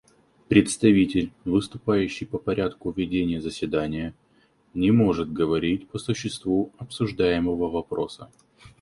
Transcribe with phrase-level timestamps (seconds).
[0.49, 4.15] Представитель, выступающий по порядку ведения заседания,
[4.73, 8.31] не может говорить по существу обсуждаемого вопроса.